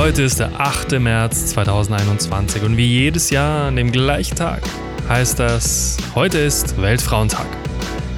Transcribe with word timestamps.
Heute 0.00 0.22
ist 0.22 0.40
der 0.40 0.58
8. 0.58 0.98
März 0.98 1.48
2021 1.48 2.62
und 2.62 2.78
wie 2.78 2.86
jedes 2.86 3.28
Jahr 3.28 3.66
an 3.66 3.76
dem 3.76 3.92
gleichen 3.92 4.34
Tag 4.34 4.62
heißt 5.10 5.38
das, 5.38 5.98
heute 6.14 6.38
ist 6.38 6.80
Weltfrauentag. 6.80 7.46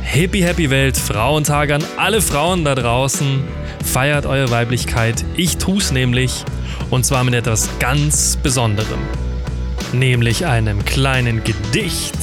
Happy, 0.00 0.42
happy 0.42 0.70
Weltfrauentag 0.70 1.72
an 1.72 1.84
alle 1.96 2.22
Frauen 2.22 2.64
da 2.64 2.76
draußen. 2.76 3.42
Feiert 3.84 4.26
eure 4.26 4.52
Weiblichkeit. 4.52 5.24
Ich 5.34 5.56
tu's 5.56 5.90
nämlich. 5.90 6.44
Und 6.90 7.04
zwar 7.04 7.24
mit 7.24 7.34
etwas 7.34 7.68
ganz 7.80 8.36
Besonderem. 8.36 9.00
Nämlich 9.92 10.46
einem 10.46 10.84
kleinen 10.84 11.42
Gedicht. 11.42 12.14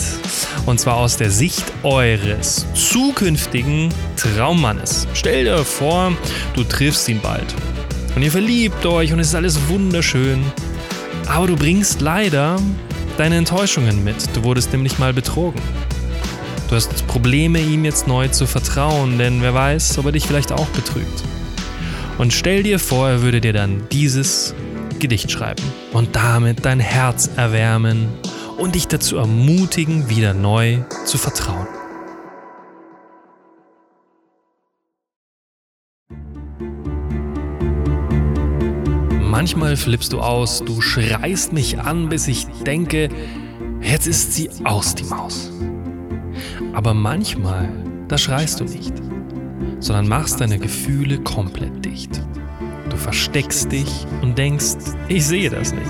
Und 0.68 0.80
zwar 0.80 0.96
aus 0.96 1.18
der 1.18 1.32
Sicht 1.32 1.66
eures 1.84 2.66
zukünftigen 2.76 3.94
Traummannes. 4.16 5.06
Stell 5.14 5.44
dir 5.44 5.66
vor, 5.66 6.14
du 6.54 6.64
triffst 6.64 7.10
ihn 7.10 7.20
bald. 7.20 7.54
Und 8.16 8.24
ihr 8.24 8.32
verliebt 8.32 8.86
euch 8.86 9.14
und 9.14 9.20
es 9.20 9.28
ist 9.28 9.36
alles 9.36 9.68
wunderschön. 9.68 10.44
Aber 11.28 11.48
du 11.48 11.56
bringst 11.56 12.02
leider 12.02 12.60
deine 13.18 13.38
Enttäuschungen 13.38 14.04
mit. 14.04 14.16
Du 14.36 14.44
wurdest 14.44 14.72
nämlich 14.72 15.00
mal 15.00 15.14
betrogen. 15.14 15.62
Du 16.70 16.76
hast 16.76 17.08
Probleme, 17.08 17.60
ihm 17.60 17.86
jetzt 17.86 18.08
neu 18.08 18.28
zu 18.28 18.46
vertrauen, 18.46 19.18
denn 19.18 19.42
wer 19.42 19.54
weiß, 19.54 19.98
ob 19.98 20.06
er 20.06 20.12
dich 20.12 20.28
vielleicht 20.28 20.52
auch 20.52 20.68
betrügt. 20.68 21.24
Und 22.18 22.34
stell 22.34 22.64
dir 22.64 22.80
vor, 22.80 23.10
er 23.10 23.22
würde 23.22 23.42
dir 23.42 23.54
dann 23.54 23.88
dieses 23.92 24.54
Gedicht 25.00 25.32
schreiben 25.32 25.64
und 25.94 26.16
damit 26.16 26.66
dein 26.66 26.80
Herz 26.80 27.30
erwärmen 27.36 28.10
und 28.58 28.76
dich 28.76 28.88
dazu 28.88 29.18
ermutigen, 29.18 30.10
wieder 30.10 30.34
neu 30.34 30.80
zu 31.06 31.18
vertrauen. 31.18 31.79
Manchmal 39.40 39.78
flippst 39.78 40.12
du 40.12 40.20
aus, 40.20 40.66
du 40.66 40.82
schreist 40.82 41.54
mich 41.54 41.80
an, 41.80 42.10
bis 42.10 42.28
ich 42.28 42.46
denke, 42.68 43.08
jetzt 43.82 44.06
ist 44.06 44.34
sie 44.34 44.50
aus, 44.66 44.96
die 44.96 45.06
Maus. 45.06 45.50
Aber 46.74 46.94
manchmal, 46.94 47.70
da 48.10 48.18
schreist 48.18 48.60
du 48.60 48.66
nicht, 48.66 48.92
sondern 49.80 50.10
machst 50.10 50.42
deine 50.42 50.60
Gefühle 50.60 51.20
komplett 51.20 51.86
dicht. 51.86 52.22
Du 52.90 52.98
versteckst 52.98 53.72
dich 53.72 54.06
und 54.22 54.38
denkst, 54.38 54.76
ich 55.08 55.26
sehe 55.26 55.50
das 55.50 55.72
nicht. 55.74 55.88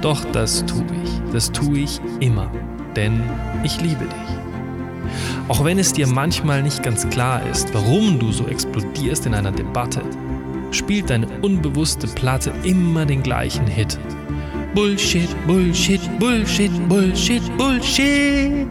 Doch 0.00 0.24
das 0.32 0.66
tue 0.66 0.84
ich, 1.04 1.32
das 1.32 1.52
tue 1.52 1.78
ich 1.78 2.00
immer, 2.18 2.50
denn 2.96 3.22
ich 3.62 3.80
liebe 3.80 4.06
dich. 4.06 5.46
Auch 5.46 5.64
wenn 5.64 5.78
es 5.78 5.92
dir 5.92 6.08
manchmal 6.08 6.64
nicht 6.64 6.82
ganz 6.82 7.08
klar 7.10 7.46
ist, 7.48 7.72
warum 7.74 8.18
du 8.18 8.32
so 8.32 8.48
explodierst 8.48 9.26
in 9.26 9.34
einer 9.34 9.52
Debatte, 9.52 10.02
spielt 10.72 11.10
deine 11.10 11.28
unbewusste 11.40 12.06
Platte 12.06 12.52
immer 12.64 13.06
den 13.06 13.22
gleichen 13.22 13.66
Hit. 13.66 13.98
Bullshit, 14.74 15.28
Bullshit, 15.46 16.00
Bullshit, 16.18 16.88
Bullshit, 16.88 17.42
Bullshit. 17.58 18.66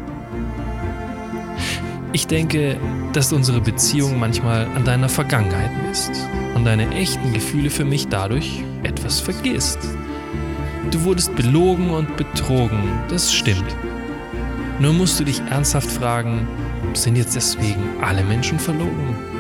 Ich 2.13 2.27
denke, 2.27 2.77
dass 3.13 3.31
unsere 3.31 3.61
Beziehung 3.61 4.19
manchmal 4.19 4.65
an 4.75 4.83
deiner 4.83 5.09
Vergangenheit 5.09 5.71
misst 5.87 6.11
und 6.55 6.65
deine 6.65 6.89
echten 6.93 7.31
Gefühle 7.33 7.69
für 7.69 7.85
mich 7.85 8.07
dadurch 8.07 8.63
etwas 8.83 9.19
vergisst. 9.19 9.79
Du 10.89 11.03
wurdest 11.03 11.35
belogen 11.35 11.91
und 11.91 12.17
betrogen, 12.17 12.79
das 13.07 13.31
stimmt. 13.31 13.75
Nur 14.79 14.93
musst 14.93 15.19
du 15.19 15.23
dich 15.23 15.41
ernsthaft 15.49 15.89
fragen, 15.89 16.47
sind 16.93 17.15
jetzt 17.15 17.35
deswegen 17.35 17.83
alle 18.01 18.23
Menschen 18.23 18.59
verlogen? 18.59 19.30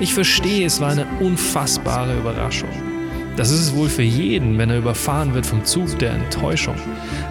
Ich 0.00 0.12
verstehe, 0.12 0.66
es 0.66 0.80
war 0.80 0.90
eine 0.90 1.06
unfassbare 1.20 2.16
Überraschung. 2.18 2.68
Das 3.36 3.50
ist 3.50 3.60
es 3.60 3.74
wohl 3.74 3.88
für 3.88 4.02
jeden, 4.02 4.58
wenn 4.58 4.70
er 4.70 4.78
überfahren 4.78 5.34
wird 5.34 5.44
vom 5.44 5.64
Zug 5.64 5.98
der 5.98 6.12
Enttäuschung. 6.12 6.76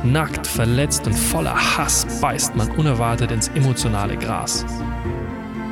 Nackt, 0.04 0.46
verletzt 0.48 1.08
und 1.08 1.14
voller 1.14 1.56
Hass 1.56 2.06
beißt 2.20 2.56
man 2.56 2.70
unerwartet 2.72 3.32
ins 3.32 3.50
emotionale 3.50 4.18
Gras. 4.18 4.66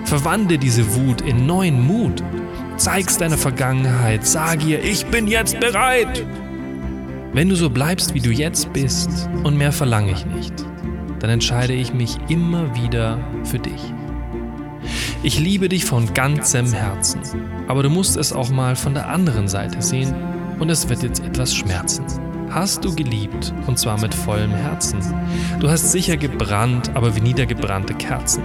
Verwandle 0.06 0.58
diese 0.58 0.96
Wut 0.96 1.22
in 1.22 1.46
neuen 1.46 1.86
Mut. 1.86 2.24
Zeig's 2.78 3.18
deiner 3.18 3.38
Vergangenheit, 3.38 4.26
sag 4.26 4.66
ihr, 4.66 4.84
ich 4.84 5.06
bin 5.06 5.28
jetzt 5.28 5.60
bereit. 5.60 6.26
Wenn 7.34 7.50
du 7.50 7.56
so 7.56 7.70
bleibst, 7.70 8.14
wie 8.14 8.20
du 8.20 8.32
jetzt 8.32 8.74
bist, 8.74 9.30
und 9.44 9.58
mehr 9.58 9.72
verlange 9.72 10.12
ich 10.12 10.26
nicht, 10.26 10.54
dann 11.20 11.30
entscheide 11.30 11.74
ich 11.74 11.94
mich 11.94 12.18
immer 12.30 12.76
wieder 12.76 13.20
für 13.44 13.60
dich. 13.60 13.94
Ich 15.24 15.40
liebe 15.40 15.70
dich 15.70 15.86
von 15.86 16.12
ganzem 16.16 16.74
Herzen, 16.74 17.22
aber 17.68 17.84
du 17.84 17.92
musst 17.92 18.18
es 18.18 18.34
auch 18.34 18.50
mal 18.50 18.76
von 18.76 18.96
der 18.96 19.08
anderen 19.08 19.48
Seite 19.48 19.80
sehen 19.80 20.16
und 20.58 20.72
es 20.72 20.90
wird 20.90 21.04
jetzt 21.04 21.24
etwas 21.24 21.54
schmerzen. 21.54 22.06
Hast 22.50 22.84
du 22.84 22.96
geliebt 22.96 23.54
und 23.68 23.78
zwar 23.78 24.02
mit 24.02 24.16
vollem 24.16 24.50
Herzen. 24.50 25.00
Du 25.60 25.70
hast 25.70 25.92
sicher 25.92 26.18
gebrannt, 26.18 26.90
aber 26.96 27.16
wie 27.16 27.22
niedergebrannte 27.22 27.94
Kerzen. 27.94 28.42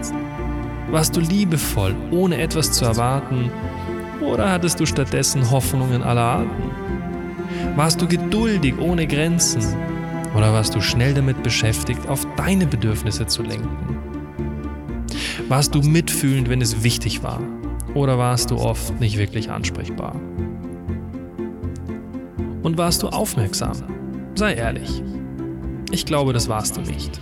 Warst 0.90 1.16
du 1.16 1.20
liebevoll, 1.20 1.94
ohne 2.10 2.36
etwas 2.36 2.72
zu 2.72 2.84
erwarten, 2.84 3.50
oder 4.20 4.50
hattest 4.50 4.78
du 4.78 4.84
stattdessen 4.84 5.50
Hoffnungen 5.50 6.02
aller 6.02 6.20
Arten? 6.20 6.70
Warst 7.74 8.02
du 8.02 8.06
geduldig 8.06 8.78
ohne 8.78 9.06
Grenzen, 9.06 9.62
oder 10.36 10.52
warst 10.52 10.74
du 10.74 10.82
schnell 10.82 11.14
damit 11.14 11.42
beschäftigt, 11.42 12.06
auf 12.06 12.26
deine 12.36 12.66
Bedürfnisse 12.66 13.26
zu 13.26 13.42
lenken? 13.42 13.95
Warst 15.48 15.76
du 15.76 15.80
mitfühlend, 15.80 16.48
wenn 16.48 16.60
es 16.60 16.82
wichtig 16.82 17.22
war? 17.22 17.40
Oder 17.94 18.18
warst 18.18 18.50
du 18.50 18.56
oft 18.56 18.98
nicht 19.00 19.16
wirklich 19.16 19.48
ansprechbar? 19.48 20.20
Und 22.64 22.76
warst 22.76 23.04
du 23.04 23.08
aufmerksam? 23.08 23.76
Sei 24.34 24.54
ehrlich. 24.54 25.04
Ich 25.92 26.04
glaube, 26.04 26.32
das 26.32 26.48
warst 26.48 26.76
du 26.76 26.80
nicht. 26.80 27.20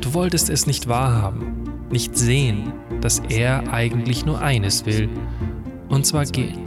Du 0.00 0.12
wolltest 0.12 0.50
es 0.50 0.66
nicht 0.66 0.88
wahrhaben, 0.88 1.86
nicht 1.88 2.18
sehen, 2.18 2.72
dass 3.00 3.22
er 3.28 3.72
eigentlich 3.72 4.26
nur 4.26 4.40
eines 4.40 4.84
will, 4.84 5.08
und 5.88 6.04
zwar 6.04 6.24
gehen. 6.24 6.58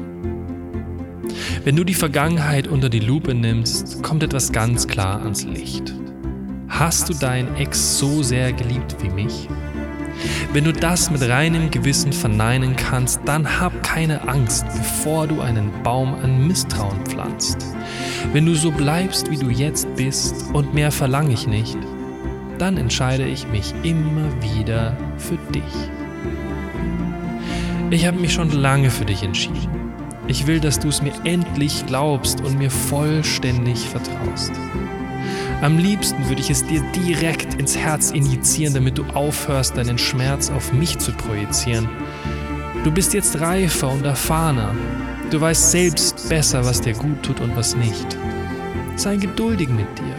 Wenn 1.66 1.76
du 1.76 1.84
die 1.84 1.94
Vergangenheit 1.94 2.70
unter 2.70 2.88
die 2.88 3.02
Lupe 3.02 3.36
nimmst, 3.36 4.02
kommt 4.02 4.24
etwas 4.24 4.54
ganz 4.54 4.88
klar 4.88 5.22
ans 5.22 5.44
Licht. 5.44 5.94
Hast 6.70 7.10
du 7.10 7.14
deinen 7.14 7.54
Ex 7.58 8.00
so 8.00 8.24
sehr 8.24 8.54
geliebt 8.54 8.96
wie 9.02 9.10
mich? 9.10 9.50
Wenn 10.54 10.64
du 10.64 10.74
das 10.74 11.12
mit 11.12 11.22
reinem 11.22 11.72
Gewissen 11.72 12.14
verneinen 12.14 12.76
kannst, 12.76 13.22
dann 13.26 13.60
hab 13.60 13.84
keine 13.84 14.28
Angst, 14.28 14.66
bevor 14.76 15.28
du 15.28 15.42
einen 15.42 15.72
Baum 15.84 16.14
an 16.16 16.48
Misstrauen 16.48 17.00
pflanzt. 17.06 17.58
Wenn 18.34 18.46
du 18.46 18.56
so 18.56 18.72
bleibst, 18.72 19.30
wie 19.30 19.38
du 19.38 19.50
jetzt 19.50 19.94
bist 19.96 20.46
und 20.54 20.74
mehr 20.74 20.92
verlange 20.92 21.34
ich 21.34 21.48
nicht, 21.48 21.78
dann 22.58 22.78
entscheide 22.78 23.26
ich 23.26 23.48
mich 23.48 23.74
immer 23.84 24.30
wieder 24.42 24.96
für 25.18 25.38
dich. 25.54 25.64
Ich 27.92 28.08
habe 28.08 28.18
mich 28.18 28.34
schon 28.34 28.52
lange 28.52 28.90
für 28.90 29.06
dich 29.06 29.24
entschieden. 29.24 29.94
Ich 30.28 30.48
will, 30.48 30.60
dass 30.60 30.80
du 30.80 30.88
es 30.88 31.02
mir 31.02 31.14
endlich 31.24 31.86
glaubst 31.86 32.42
und 32.42 32.58
mir 32.58 32.72
vollständig 32.72 33.88
vertraust. 33.88 34.52
Am 35.62 35.78
liebsten 35.78 36.28
würde 36.28 36.42
ich 36.42 36.50
es 36.50 36.66
dir 36.66 36.82
direkt 36.92 37.54
ins 37.56 37.78
Herz 37.78 38.12
injizieren, 38.12 38.74
damit 38.74 38.98
du 38.98 39.06
aufhörst, 39.14 39.78
deinen 39.78 39.98
Schmerz 39.98 40.52
auf 40.52 40.74
mich 40.74 40.98
zu 40.98 41.14
projizieren. 41.14 41.88
Du 42.84 42.92
bist 42.92 43.14
jetzt 43.14 43.40
reifer 43.40 43.90
und 43.90 44.06
erfahrener. 44.06 44.76
Du 45.32 45.42
weißt 45.42 45.72
selbst 45.72 46.30
besser, 46.30 46.64
was 46.66 46.82
dir 46.82 46.94
gut 46.94 47.24
tut 47.24 47.40
und 47.40 47.56
was 47.56 47.76
nicht. 47.76 48.18
Sei 48.96 49.16
geduldig 49.16 49.70
mit 49.70 49.88
dir. 49.98 50.16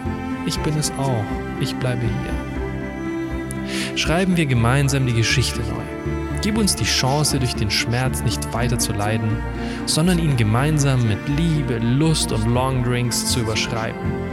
Ich 0.47 0.59
bin 0.61 0.77
es 0.79 0.91
auch. 0.99 1.25
Ich 1.61 1.75
bleibe 1.77 2.03
hier. 2.03 3.97
Schreiben 3.97 4.37
wir 4.37 4.47
gemeinsam 4.47 5.07
die 5.07 5.15
Geschichte 5.15 5.61
neu. 5.61 6.41
Gib 6.43 6.59
uns 6.59 6.75
die 6.77 6.85
Chance, 6.85 7.39
durch 7.39 7.55
den 7.55 7.71
Schmerz 7.71 8.23
nicht 8.23 8.53
weiter 8.53 8.79
zu 8.79 8.93
leiden, 8.93 9.39
sondern 9.87 10.19
ihn 10.19 10.37
gemeinsam 10.37 11.07
mit 11.07 11.19
Liebe, 11.37 11.79
Lust 11.79 12.33
und 12.33 12.47
Longdrinks 12.47 13.27
zu 13.27 13.41
überschreiben. 13.41 14.26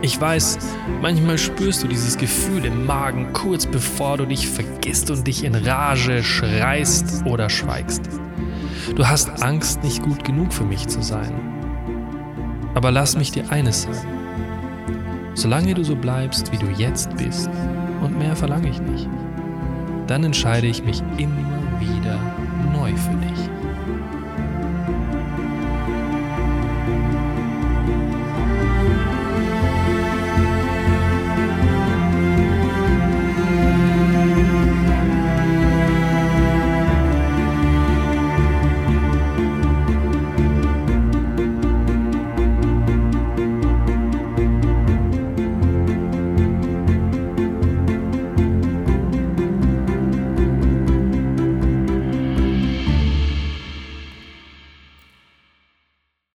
Ich 0.00 0.20
weiß, 0.20 0.58
manchmal 1.02 1.38
spürst 1.38 1.82
du 1.82 1.88
dieses 1.88 2.16
Gefühl 2.16 2.64
im 2.64 2.86
Magen 2.86 3.32
kurz 3.32 3.66
bevor 3.66 4.16
du 4.16 4.26
dich 4.26 4.46
vergisst 4.46 5.10
und 5.10 5.26
dich 5.26 5.42
in 5.42 5.56
Rage 5.56 6.22
schreist 6.22 7.24
oder 7.26 7.50
schweigst. 7.50 8.02
Du 8.94 9.06
hast 9.06 9.42
Angst, 9.42 9.82
nicht 9.82 10.02
gut 10.02 10.22
genug 10.24 10.52
für 10.52 10.64
mich 10.64 10.86
zu 10.86 11.02
sein. 11.02 11.32
Aber 12.74 12.92
lass 12.92 13.16
mich 13.16 13.32
dir 13.32 13.50
eines 13.50 13.82
sagen. 13.82 14.06
Solange 15.34 15.74
du 15.74 15.84
so 15.84 15.96
bleibst, 15.96 16.52
wie 16.52 16.58
du 16.58 16.66
jetzt 16.76 17.16
bist, 17.16 17.50
und 18.00 18.18
mehr 18.18 18.36
verlange 18.36 18.68
ich 18.68 18.80
nicht, 18.80 19.08
dann 20.06 20.22
entscheide 20.22 20.68
ich 20.68 20.84
mich 20.84 21.02
immer 21.16 21.58
wieder 21.80 22.18